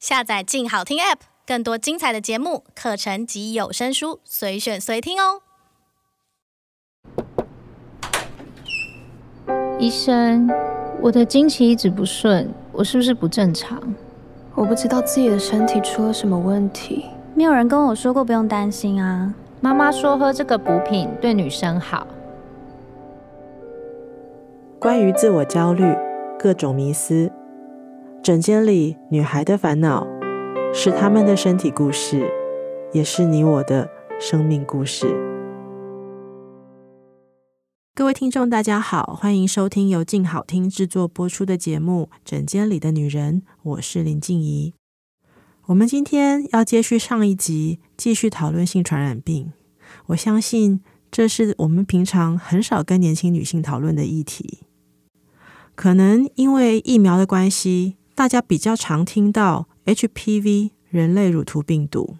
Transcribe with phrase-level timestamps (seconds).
[0.00, 5.42] 下载“静好听 ”App，更多精彩的节目、课程及有声书，随选随听哦。
[9.78, 10.48] 医生，
[11.02, 13.78] 我的经期一直不顺，我是不是不正常？
[14.54, 17.04] 我不知道自己的身体出了什么问题。
[17.34, 19.34] 没有人跟我说过不用担心啊。
[19.60, 22.06] 妈妈说喝这个补品对女生好。
[24.78, 25.94] 关于自我焦虑，
[26.38, 27.30] 各种迷思。
[28.22, 30.06] 枕间里女孩的烦恼，
[30.74, 32.30] 是她们的身体故事，
[32.92, 33.88] 也是你我的
[34.20, 35.06] 生命故事。
[37.94, 44.74] 各位听众，大家好，欢迎收听由静好听制作播出的节目《枕间里的女人》，我是林静怡。
[45.68, 49.50] 我们今天要接续上一集，继续讨论性传染病。
[50.08, 54.60] 我相信这是我们平常很少跟年轻女性讨论的议题，
[55.74, 57.96] 可能因为疫苗的关系。
[58.20, 62.18] 大家比较常听到 HPV 人类乳突病毒，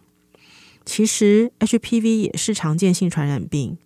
[0.82, 3.76] 其实 HPV 也是常见性传染病。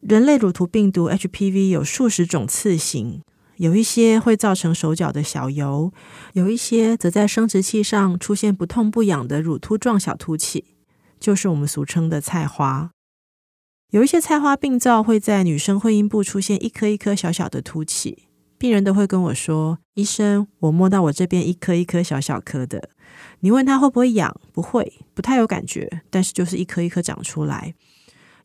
[0.00, 3.22] 人类乳突病毒 HPV 有数十种次型，
[3.56, 5.90] 有一些会造成手脚的小疣，
[6.34, 10.74] 有一些则在生殖器上出现不痛不痒的乳突状小凸起，
[11.18, 12.90] 就是我们俗称的菜花。
[13.92, 18.27] 有一些菜花病灶会在女生会阴部出现一颗一颗小小的凸起。
[18.58, 22.90] 病人都会跟我说：“医生，我摸到我这边一颗一颗小小颗的，
[23.40, 24.34] 你问他会不会痒？
[24.52, 27.74] 不会，不太有感觉，但是就是一颗一颗长出来，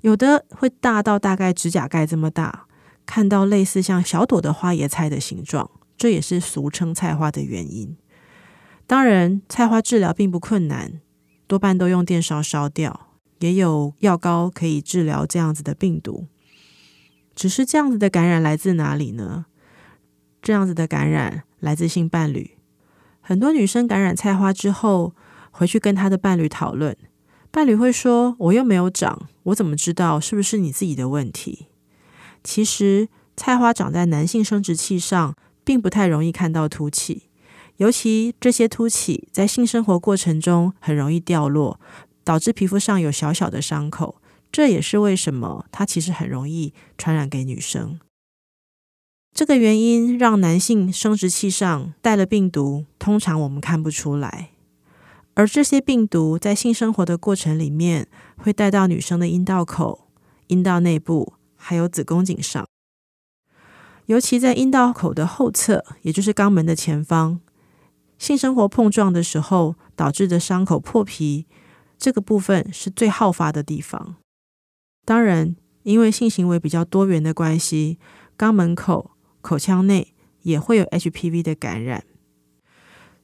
[0.01, 2.67] 有的会大到大概指甲盖这么大，
[3.07, 7.97] 看到类似像小朵的花椰菜的形状，这也是俗称菜花的原因。
[8.85, 11.01] 当然，菜花治疗并不困难，
[11.47, 13.07] 多半都用电烧烧掉，
[13.39, 16.27] 也有药膏可以治疗这样子的病毒。
[17.33, 19.47] 只是这样子的感染来自哪里呢？”
[20.43, 22.51] 这样子的感染来自性伴侣，
[23.21, 25.15] 很多女生感染菜花之后，
[25.51, 26.97] 回去跟她的伴侣讨论，
[27.49, 31.67] 伴侣会说：“我又没有长，我怎么知道是不是你自己的问题？”
[32.43, 33.07] 其实，
[33.37, 37.29] 菜花长在男性生殖器上，并不太容易看到凸起，
[37.77, 41.79] 尤其这些凸起在性生活过程中很容易掉落，
[42.25, 44.21] 导致皮肤上有小小的伤口。
[44.51, 47.97] 这也是为什么它其实很容易传染给女生。
[49.33, 54.51] 这个原因让男性生殖器上带了病毒，通常我们看不出来。
[55.33, 58.07] 而这些病毒在性生活的过程里面，
[58.37, 60.07] 会带到女生的阴道口、
[60.47, 62.63] 阴道内部，还有子宫颈上。
[64.05, 67.39] 尤其在阴道口的后侧，也就是肛门的前方，
[68.19, 71.47] 性生活碰撞的时候导致的伤口破皮，
[71.97, 74.17] 这个部分是最好发的地方。
[75.03, 77.97] 当然，因为性行为比较多元的关系，
[78.37, 79.09] 肛门口。
[79.43, 82.05] 口腔内也会有 HPV 的感染，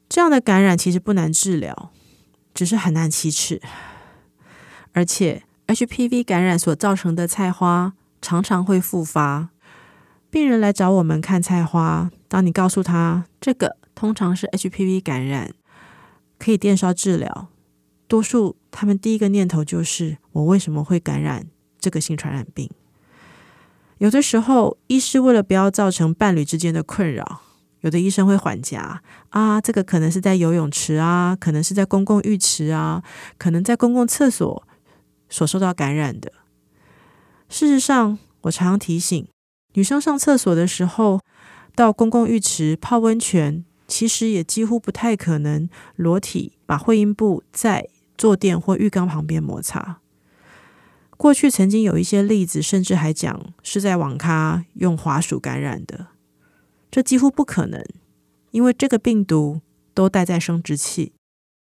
[0.09, 1.91] 这样的感染其实不难治疗，
[2.53, 3.61] 只是很难启齿。
[4.91, 9.49] 而且 HPV 感染所造成的菜花常常会复发。
[10.29, 15.53] 病人来找我们看菜花，当你告诉他这个通常是 HPV 感染，
[16.37, 17.47] 可以电烧治疗，
[18.07, 21.47] 多数他们第一个念头就是我为什么会感染
[21.79, 22.69] 这个性传染病？
[23.99, 27.41] 有的时候，医师为了不要造成伴侣之间的困扰，
[27.81, 33.03] 有的医生会缓夹啊，这个可能是在游泳池啊，可能是在公共浴池啊，
[33.37, 34.63] 可能在公共厕所
[35.29, 36.31] 所受到感染的。
[37.49, 39.27] 事实上，我常常提醒
[39.73, 41.19] 女生上厕所的时候，
[41.75, 49.99] 到公共浴池泡温泉，其实也几乎不太可能裸体把会阴部在坐垫或浴缸旁边摩擦。
[51.19, 56.07] 过去曾经有一些例子，甚至还讲是在网咖用滑鼠感染的，
[56.89, 57.83] 这几乎不可能，
[58.51, 59.59] 因为这个病毒
[59.93, 61.11] 都带在生殖器，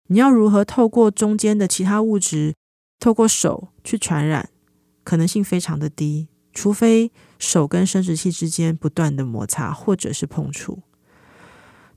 [0.09, 2.55] 你要如何透过中间的其他物质，
[2.99, 4.49] 透过手去传染，
[5.05, 10.79] 可能性非常的低，除非手跟生殖器之间不断的摩擦或者是碰触。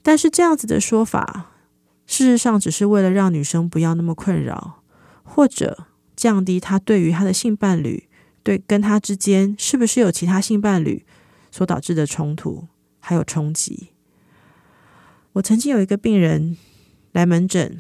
[0.03, 1.53] 但是这样子的说法，
[2.05, 4.83] 事实上只是为了让女生不要那么困扰，
[5.23, 5.87] 或者。
[6.25, 8.09] 降低他对于他的性伴侣，
[8.41, 11.05] 对跟他之间是不是有其他性伴侣
[11.51, 12.65] 所导致的冲突，
[12.99, 13.89] 还有冲击。
[15.33, 16.57] 我曾经有一个病人
[17.11, 17.79] 来门诊，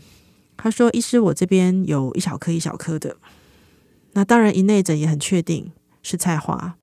[0.57, 3.17] 他说：“医师，我这边有一小颗一小颗的。”
[4.13, 5.71] 那当然，一内诊也很确定
[6.03, 6.75] 是菜花。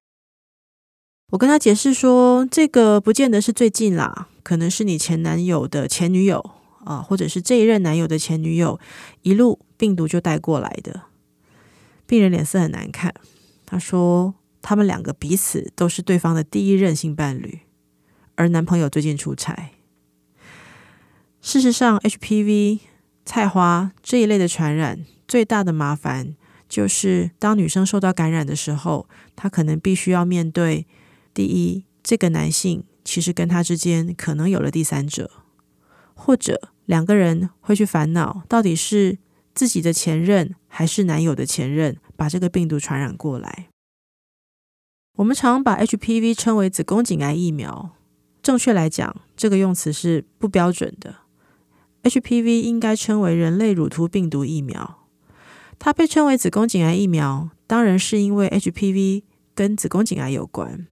[1.31, 6.45] 我跟他解释说：“这个不见得是最近啦，可能是你前男友的前女友
[6.83, 8.81] 啊，或者是这一任男友的前女友
[9.23, 11.03] 一路病毒就带过来的。”
[12.07, 13.15] 病人脸色很难看，
[13.65, 17.61] 他说：“他们两个彼此都是对方的第一任性伴侣，
[18.35, 19.71] 而男朋友最近出差。”
[21.41, 22.81] 事实上，HPV、
[23.25, 26.37] 菜花这一类的传染最大的麻烦，
[26.69, 30.87] 就是当女生受到感染的时候，她可能必须要面对：
[31.35, 35.31] 第一，这个男性其实跟她之间可能有了第三者，
[36.15, 39.19] 或者两个人会去烦恼，到底是
[39.55, 43.69] 自己的前任还是男友的前任把这个病毒传染过来。
[45.17, 47.91] 我们常把 HPV 称为子宫颈癌疫苗，
[48.43, 51.17] 正确来讲，这个用词是不标准的。
[52.03, 55.07] HPV 应该称为人类乳突病毒疫苗。
[55.79, 59.25] 它被称为子宫颈癌疫苗，当然是因为 HPV
[59.55, 60.87] 跟子宫颈癌有关，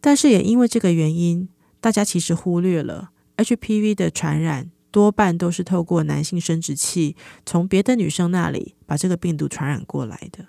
[0.00, 1.48] 但是也因为这个原因，
[1.80, 10.46] 大家其实忽略了 HPV 的传染多半都是透过男性生殖器从别的女生那里把这个病毒传染过来的。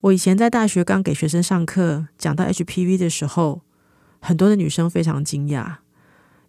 [0.00, 3.62] 我以前在大学刚给学生上课，讲到 HPV 的时候，
[4.20, 5.78] 很多的女生非常惊讶，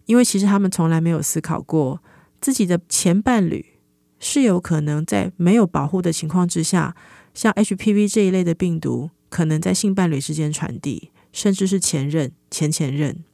[0.06, 2.02] 因为其实她们从来没有思考过
[2.40, 3.78] 自己的前伴侣
[4.20, 6.94] 是有可能在没有保护的情况之下，
[7.34, 13.24] 像 HPV 这一类的病毒，可能在性伴侣之间传递，甚至是前任、前前任。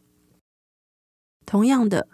[1.44, 2.08] 同样的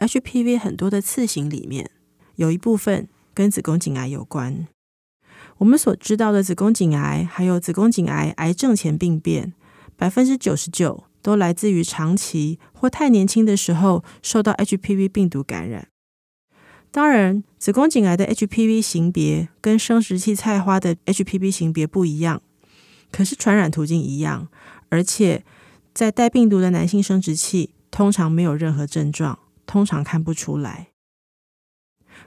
[0.00, 1.88] ，HPV 很多的次型里面，
[2.34, 4.66] 有一部分跟子宫颈癌有关。
[5.58, 9.52] 我们所知道的子宫颈癌，还有子宫颈癌癌症前病变，
[9.96, 15.88] 百分之九十九都来自于长期或太年轻的时候受到 HPV 病毒感染。
[16.90, 22.42] 当然，子宫颈癌的 HPV 型别跟生殖器菜花的 HPV 型别不一样，
[23.12, 24.48] 可是传染途径一样，
[24.88, 25.44] 而且
[25.92, 29.38] 在带病毒的男性生殖器通常没有任何症状，
[29.70, 30.88] 通常看不出来。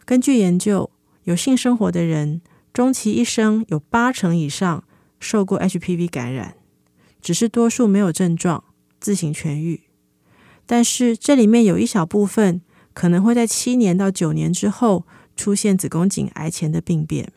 [0.05, 0.89] 根据研究，
[1.25, 2.41] 有性生活的人，
[2.71, 4.85] 终其一生有八成以上
[5.19, 6.55] 受过 HPV 感染，
[7.21, 8.63] 只是多数没有症状，
[9.01, 9.81] 自行痊愈。
[10.65, 12.61] 但是这里面有一小部分
[12.93, 15.05] 可能会在七年到九年之后
[15.35, 17.33] 出现子宫颈癌前的病变。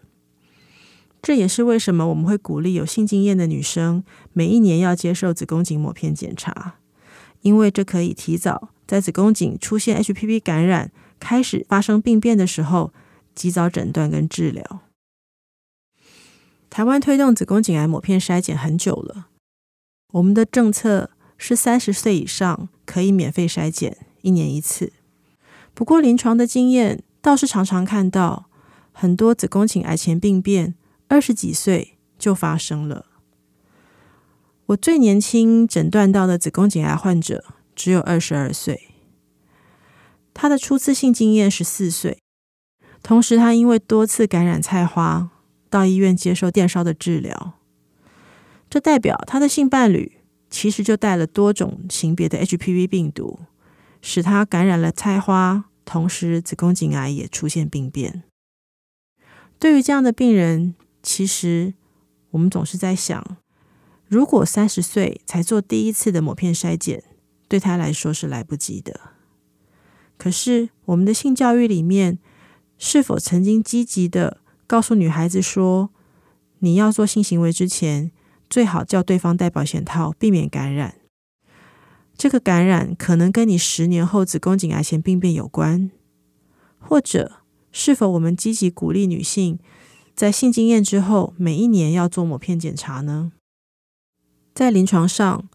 [1.20, 6.76] 这也是为什么我们会鼓励有性经验的女生每一年要接受子宫颈抹片检查，
[7.40, 12.92] 因为这可以提早在子宫颈出现 HPV 感染、开始发生病变的时候，
[13.34, 14.80] 及早诊断跟治疗。
[16.70, 19.28] 台湾推动子宫颈癌抹片筛检很久了，
[20.12, 24.92] 我们的政策是三十岁以上可以免费筛检，一年一次。
[25.74, 28.46] 不过临床的经验倒是常常看到
[28.92, 30.74] 很多子宫颈癌前病变，
[31.08, 33.06] 二十几岁就发生了。
[34.66, 37.44] 我最年轻诊断到的子宫颈癌患者
[37.76, 38.88] 只有二十二岁，
[40.34, 42.18] 他的初次性经验是四岁，
[43.04, 45.30] 同时他因为多次感染菜花。
[45.68, 47.54] 到医院接受电烧的治疗，
[48.70, 53.40] 这代表他的性伴侣其实就带了多种型别的 HPV 病毒，
[54.00, 58.22] 使他感染了菜花，同时子宫颈癌也出现病变。
[59.58, 61.74] 对于这样的病人，其实
[62.30, 63.36] 我们总是在想，
[64.06, 67.02] 如果三十岁才做第一次的抹片筛检，
[67.48, 69.00] 对他来说是来不及的。
[70.18, 72.18] 可是我们的性教育里面，
[72.78, 75.90] 是否曾经积极的告诉女孩子说
[76.60, 78.10] ：“你要做性行为之前，
[78.48, 80.96] 最好叫对方戴保险套，避免感染。
[82.16, 85.90] 这个感染可能跟你十年后子宫颈癌前病变有关。
[86.78, 89.58] 或者，是否我们积极鼓励女性
[90.14, 93.32] 在性经验之后，每一年要做抹片检查呢？
[94.54, 95.46] 在临床上，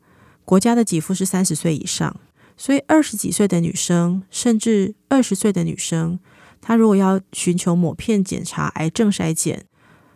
[0.46, 2.20] 国家的给付是三十岁以上，
[2.58, 6.20] 所以二十几岁的女生，甚至二十岁的女生。”
[6.62, 9.66] 她如果要寻求抹片检查癌症筛检，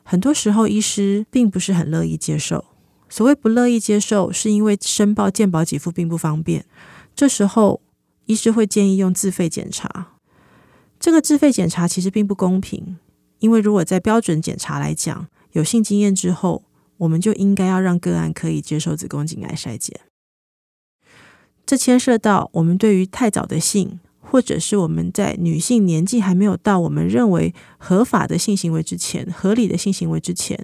[0.03, 2.65] 很多时候医师并不是很乐意接受。
[3.09, 6.65] 所谓不乐意接受，是因为申报健保给付并不方便。
[7.15, 7.81] 这时候
[8.25, 10.13] 医师会建议用自费检查。
[10.99, 12.97] 这个自费检查其实并不公平，
[13.39, 16.63] 因为如果在标准检查来讲，有性经验之后，
[16.97, 19.99] 我们就应该要让个案可以接受子宫颈癌筛检。
[21.65, 23.99] 这牵涉到我们对于太早的性。
[24.27, 30.59] 或者是我们在女性年纪还没有到我们认为合法的性行为之前，合理的性行为之前，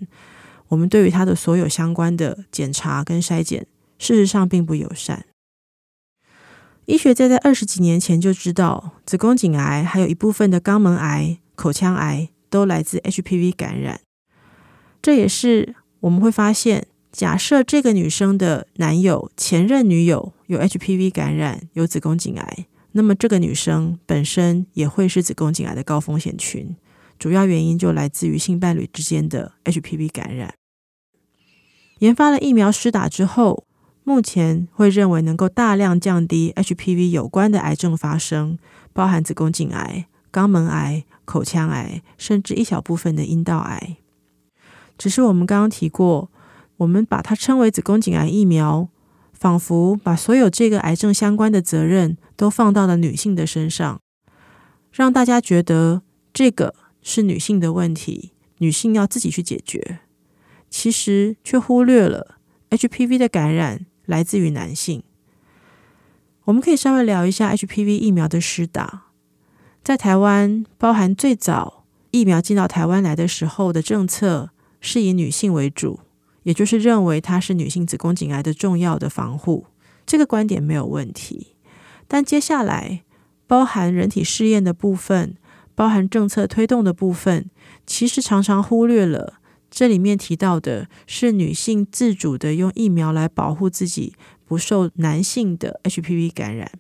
[0.70, 3.68] 我们对于她的所有相关的检查跟筛检，
[4.00, 5.26] 事实上并不友善。
[6.86, 14.02] 医学界在二十几年前就知道，子宫颈癌还有一部分的肛门癌、口腔癌都来自 HPV 感染。
[15.02, 22.66] 这也是我们会发现，假设这个女生的男友、前任女友有 HPV 感染，有子宫颈癌。
[22.92, 26.76] 那么，这个女生本身也会是子宫颈癌的高风险群，
[27.18, 30.56] 主要原因就来自于性伴侣之间的 HPV 感染。
[32.00, 33.64] 研发了疫苗施打之后，
[34.04, 38.60] 目前会认为能够大量降低 HPV 有关的癌症发生，
[38.92, 43.96] 包含子宫颈癌、肛门癌、口腔癌，甚至一小部分的阴道癌。
[44.98, 46.30] 只是我们刚刚提过，
[46.76, 48.90] 我们把它称为子宫颈癌疫苗，
[49.42, 54.00] 仿佛把所有这个癌症相关的责任都放到了女性的身上，
[54.92, 60.02] 让大家觉得这个是女性的问题，女性要自己去解决。
[60.70, 62.38] 其实却忽略了
[62.70, 65.02] HPV 的感染来自于男性。
[66.44, 69.08] 我们可以稍微聊一下 HPV 疫苗的施打，
[69.84, 74.52] 在台湾，包含最早疫苗进到台湾来的时候的政策。
[74.84, 76.00] 是以女性为主，
[76.44, 79.68] 也就是认为它是女性子宫颈癌的重要的防护，
[80.06, 81.56] 这个观点没有问题。
[82.08, 83.04] 但接下来
[83.48, 85.36] 包含人体试验的部分，
[85.76, 87.50] 包含政策推动的部分，
[87.86, 89.36] 其实常常忽略了
[89.70, 94.14] 这里面提到的是女性自主的用疫苗来保护自己
[94.46, 96.72] 不受男性的 HPV 感染，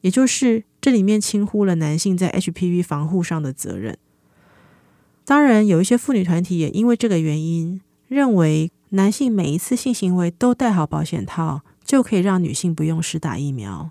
[0.00, 3.96] 也就是这里面轻忽了男性在 HPV 防护上的责任。
[5.24, 13.90] 当然，有一些妇女团体也因为这个原因，认为男性每一次性行为都戴好保险套，就可以让女性不用施打疫苗。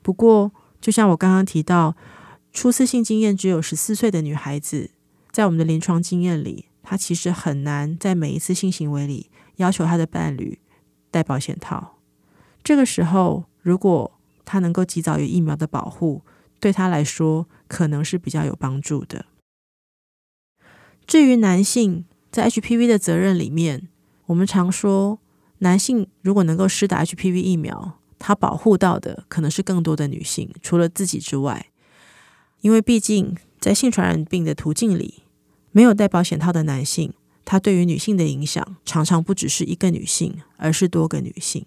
[0.00, 0.50] 不过，
[0.80, 1.94] 就像我刚刚提到，
[2.50, 4.92] 初次性经验只有十四岁的女孩子，
[5.30, 10.58] 在我们的临床经验里，她其实很难在每一次性行为里要求她的伴侣
[11.10, 11.98] 戴保险套。
[12.62, 16.22] 这个时候，如果她能够及早有疫苗的保护，
[16.58, 19.26] 对她来说可能是比较有帮助的。
[21.06, 23.88] 至于男性在 HPV 的责任里面，
[24.26, 25.18] 我们常说，
[25.58, 31.70] 男性如果能够施打 HPV 疫苗，他保护到的可能是更多的女性，除了自己之外。
[32.60, 35.24] 因为毕竟在性传染病的途径里，
[35.72, 37.12] 没有戴保险套的男性，
[37.44, 41.66] 他对于女性的影响常常不只是一个女性，而是多个女性。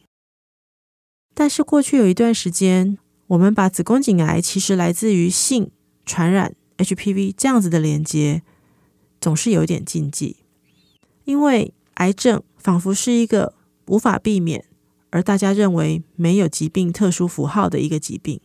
[1.35, 2.97] 但是过去有一段时间，
[3.27, 5.69] 我们把子宫颈癌其实来自于性
[6.05, 8.41] 传染 HPV 这样子的连接。
[9.19, 10.37] 总是有点禁忌，
[11.25, 13.53] 因为癌症仿佛是一个
[13.85, 14.65] 无法避免，
[15.11, 18.41] 而大家认为没有疾病特殊符号的一个疾病。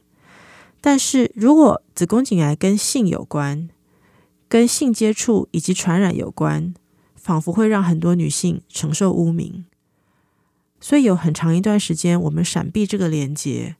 [0.80, 3.68] 但是如果子宫颈癌跟性有关，
[4.48, 6.72] 跟性接触以及传染有关，
[7.16, 9.64] 仿佛会让很多女性承受污名。
[10.80, 13.74] 所以有很长一段时间，我们闪避这个连结。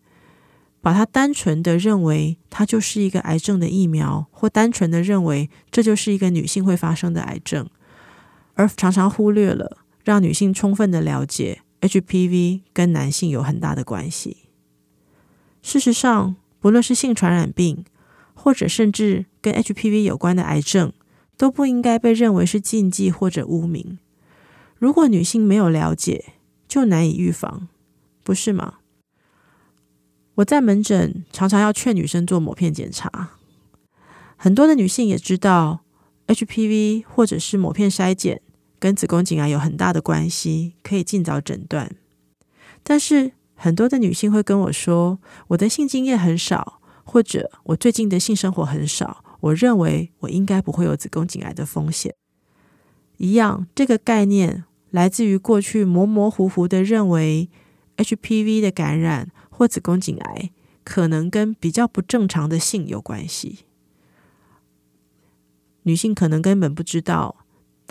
[0.80, 7.70] 把它单纯的认为它就是一个癌症的疫苗，或单纯的认为这就是一个女性会发生的癌症，
[8.54, 14.38] 而常常忽略了让女性充分的了解 HPV 跟男性有很大的关系。
[15.62, 17.84] 事实上，不论是性传染病，
[18.34, 20.92] 或者甚至跟 HPV 有关的癌症，
[21.36, 23.98] 都不应该被认为是禁忌或者污名。
[24.76, 26.34] 如果女性没有了解，
[26.66, 27.68] 就难以预防，
[28.24, 28.78] 不是吗？
[30.36, 33.36] 我在门诊常常要劝女生做抹片检查，
[34.36, 35.84] 很多的女性也知道
[36.26, 38.40] HPV 或者是抹片筛检
[38.82, 41.94] 跟子宫颈癌有很大的关系，可以尽早诊断。
[42.82, 52.12] 但是很多的女性会跟我说，我的性经验很少，或者我最近的性生活很少，我认为我应该不会有子宫颈癌的风险。
[53.18, 57.48] 一样，这个概念来自于过去模模糊糊的认为
[57.98, 59.30] HPV 的感染。
[59.54, 60.50] 或子宫颈癌
[60.82, 63.66] 可能跟比较不正常的性有关系，
[65.82, 67.41] 女性可能根本不知道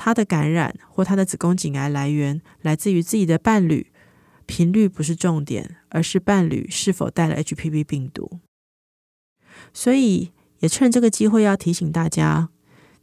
[0.03, 3.91] 她的感染或她的子宫颈癌来源来自于自己的伴侣，
[4.48, 8.39] 频率不是重点，而是伴侣是否带了 HPV 病毒。
[9.72, 10.31] 所以
[10.62, 12.50] 也趁这个机会要提醒大家：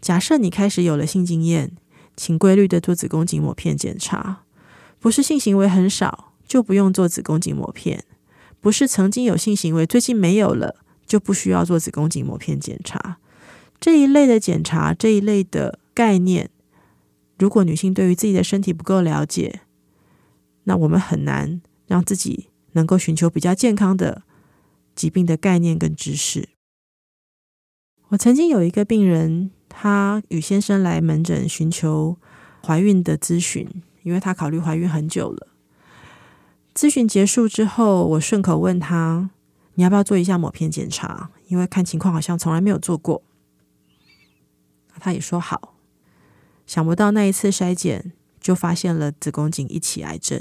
[0.00, 1.76] 假设你开始有了性经验，
[2.16, 4.42] 请规律的做子宫颈抹片检查，
[4.98, 8.02] 不是性行为很少就不用做子宫颈抹片。
[8.60, 10.74] 不是曾经有性行为，最近没有了，
[11.06, 13.18] 就不需要做子宫颈抹片检查。
[13.78, 16.50] 这一类的检查，这一类的概念，
[17.38, 19.60] 如果女性对于自己的身体不够了解，
[20.64, 24.22] 那我们很难让自己能够寻求比较健康的
[24.94, 26.48] 疾病的概念跟知识。
[28.08, 32.16] 我曾经有一个病人，她与先生来门诊寻求
[32.66, 33.68] 怀孕的咨询，
[34.02, 35.48] 因为她考虑怀孕很久了。
[36.74, 39.30] 咨询结束之后，我顺口问他
[39.74, 41.30] ：“你要不要做一下抹片检查？
[41.48, 43.22] 因为看情况好像从来没有做过。”
[45.00, 45.77] 他也说好。
[46.68, 50.40] 想不到那一次筛检就发现了子宫颈一起癌症。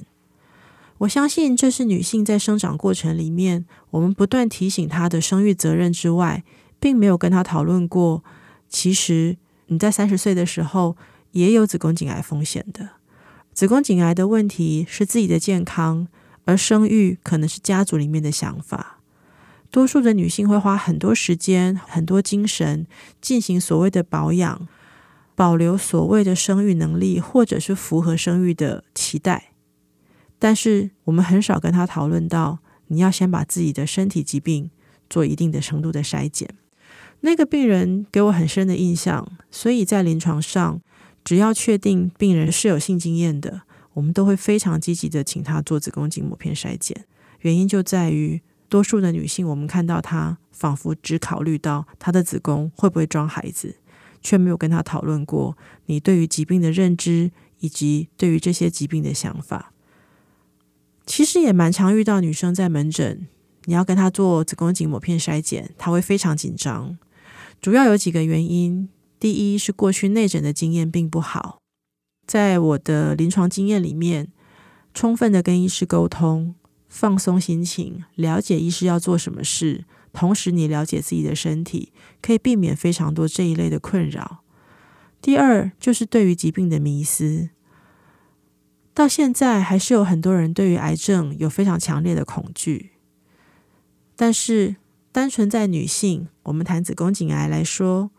[1.00, 6.44] 我相信这是女性在生长过程里面，我们不断提醒她的生育责任之外，
[6.80, 8.24] 并没有跟她讨论过。
[8.70, 10.96] 其实你在三十岁的时候
[11.32, 12.90] 也有子宫颈癌风险的。
[13.54, 16.08] 子宫颈癌的问题是自己的健康。
[16.50, 19.02] 而生育可能是家族里面的想法。
[19.70, 22.88] 多数的女性会花很多时间、很多精神
[23.20, 24.66] 进行所谓的保养，
[25.38, 29.52] 保留所谓的生育能力，或者是符合生育的期待。
[30.40, 34.72] 但是我们很少跟他讨论到，你要先把自己的身体疾病
[35.08, 36.50] 做一定的程度的筛检。
[37.20, 40.82] 那个病人给我很深的印象，所以在临床上，
[41.24, 43.62] 只要确定病人是有性经验的，
[43.94, 47.06] 我们都会非常积极的请他做子宫颈抹片筛检。
[47.42, 53.76] 原因就在于，多数的女性，我们看到她仿佛只考虑到她的子宫会不会装孩子，
[54.28, 59.72] 却没有跟她讨论过你对于疾病的认知以及对于这些疾病的想法。
[61.06, 63.26] 其实也蛮常遇到女生在门诊，
[63.64, 66.98] 你要跟她做子宫颈抹片筛检，她会非常紧张，
[67.62, 68.90] 主要有几个原因。
[69.18, 71.60] 第一是过去内诊的经验并不好，
[72.26, 74.28] 在我的临床经验里面，
[74.94, 76.54] 充分的跟医师沟通，
[76.90, 79.86] 放松心情，了解医师要做什么事，
[80.18, 81.94] 同时你了解自己的身体，
[82.24, 84.40] 可以避免非常多这一类的困扰。
[85.22, 87.52] 第二就是对于疾病的迷思，
[88.96, 92.94] 到现在还是有很多人对于癌症有非常强烈的恐惧，
[94.16, 94.78] 但是
[95.12, 98.10] 单纯在女性，我们谈子宫颈癌来说。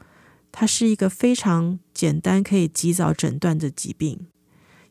[0.50, 4.28] 它是一个非常简单、可以及早诊断的疾病，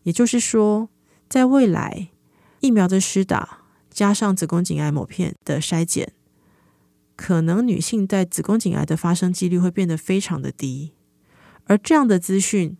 [0.04, 0.88] 也就是说，
[1.28, 2.10] 在未来
[2.60, 6.14] 疫苗的施打加上子宫颈癌抹片的筛检，
[7.18, 10.94] 可能女性在子宫颈癌的发生几率会变得非常的低。
[11.66, 12.78] 而这样的资讯，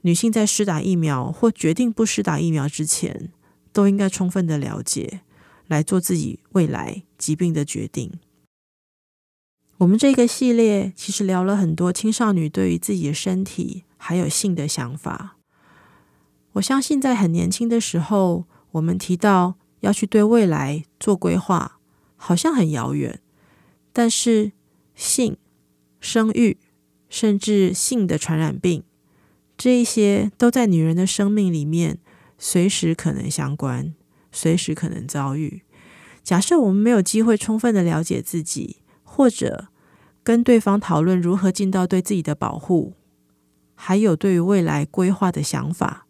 [0.00, 3.30] 女性在施打疫苗或决定不施打疫苗之前，
[3.72, 5.20] 都应该充分的了解，
[5.66, 8.10] 来做自己未来疾病的决定。
[9.76, 15.36] 我们这个系列其实聊了很多青少女对于自己的身体还有性的想法。
[16.54, 21.78] 我相信在很年轻的时候，我们提到要去对未来做规划，
[22.16, 23.20] 好像很遥远。
[23.98, 24.52] 但是
[24.94, 25.36] 性、
[25.98, 26.56] 生育，
[27.08, 28.84] 甚至性的传染病，
[29.56, 31.98] 这一些都在女人的生命里面
[32.38, 33.96] 随时可能相关，
[34.30, 35.62] 随时可能遭遇。
[36.22, 38.76] 假设我们没有机会充分的了解自己。
[39.02, 39.66] 或者
[40.22, 42.92] 跟对方讨论如何尽到对自己的保护，
[43.74, 46.06] 还有对于未来规划的想法，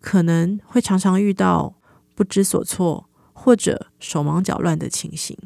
[0.00, 1.74] 可能会常常遇到
[2.14, 5.36] 不知所措或者手忙脚乱的情形。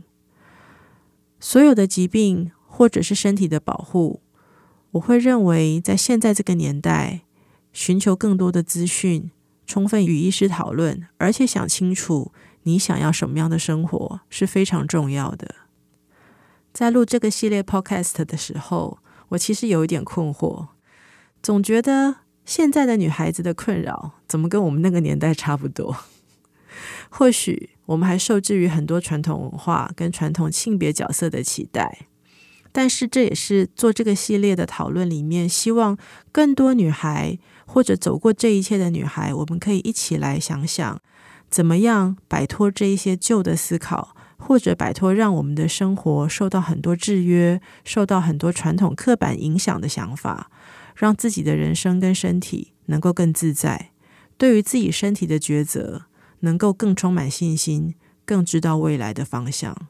[1.41, 4.21] 所有的疾病或者是身体的保护，
[4.93, 7.23] 我会认为在现在这个年代，
[7.73, 9.31] 寻求更多的资讯，
[9.67, 12.33] 充分与医师讨论，而且想清楚
[12.65, 15.55] 你想要什么样的生活是非常重要的。
[16.73, 18.99] 在录这个系列 Podcast 的时候，
[19.31, 20.69] 我其实有一点困惑，
[21.43, 25.97] 总觉得现在的女孩子的困扰怎么跟我们那个年代差不多？
[27.09, 32.07] 或许我们还受制于很多传统文化跟传统性别角色的期待，
[32.71, 35.99] 但是这也是做这个系列的讨论里面，希望
[36.31, 41.01] 更多女孩或者走过这一切的女孩，我们可以一起来想想，
[41.51, 44.17] 怎么样摆脱这一些旧的思考。
[44.43, 50.51] 或者摆脱让我们的生活受到很多制约、受到很多传统刻板影响的想法，
[50.97, 53.91] 让自己的人生跟身体能够更自在，
[54.39, 56.07] 对于自己身体的抉择
[56.41, 59.89] 能够更充满信心，更知道未来的方向。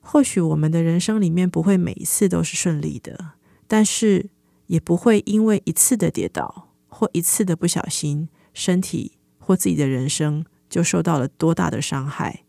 [0.00, 3.32] 或许我们的人生里面不会每一次都是顺利的，
[3.66, 4.30] 但是
[4.68, 12.44] 也不会因为一次的跌倒或一次的不小心，身体或自己的人生就受到了多大的伤害。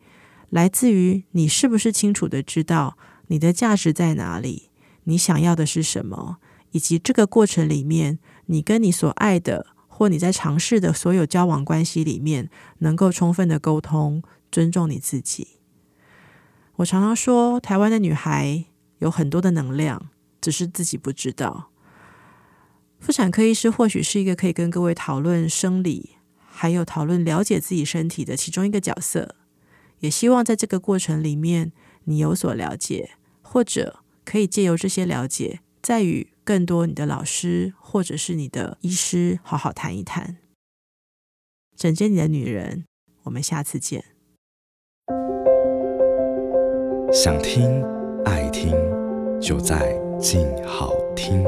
[0.50, 4.72] 来自于你是不是清楚的知道你的价值在哪里，
[5.04, 6.38] 你想要的是什么，
[6.72, 9.68] 以及这个过程里面，你跟你所爱的
[10.00, 15.60] 或你在尝试的所有交往关系里面，能够充分的沟通，尊重你自己。
[16.78, 18.64] 我常常说，台湾的女孩
[19.00, 20.10] 有很多的能量，
[20.40, 21.72] 只是自己不知道。
[23.02, 26.12] 妇产科医师或许是一个可以跟各位讨论生理，
[26.48, 29.36] 还有讨论了解自己身体的其中一个角色。
[30.00, 31.74] 也希望在这个过程里面，
[32.06, 33.10] 你有所了解，
[33.42, 40.38] 或者可以借由这些了解，再与更多你的老师或者是你的医师好好谈一谈。
[41.78, 42.86] 枕间你的女人，
[43.26, 44.04] 我们下次见。
[47.14, 47.84] 想听
[48.26, 48.72] 爱听，
[49.40, 51.46] 就在静好听。